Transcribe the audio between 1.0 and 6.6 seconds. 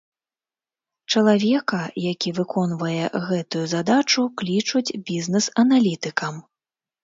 Чалавека, які выконвае гэтую задачу, клічуць бізнес-аналітыкам.